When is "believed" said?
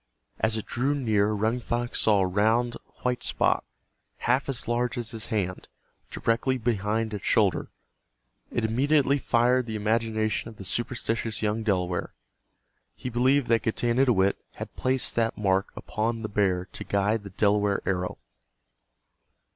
13.11-13.47